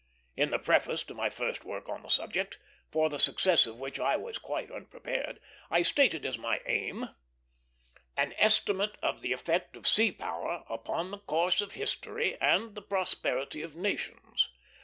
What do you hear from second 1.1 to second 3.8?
my first work on the subject, for the success of